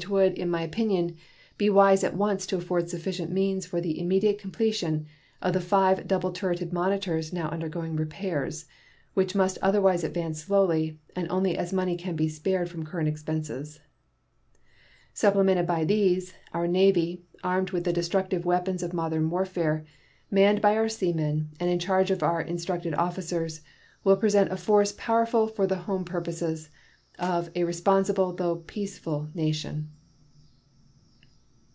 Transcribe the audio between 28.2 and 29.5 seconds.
though peaceful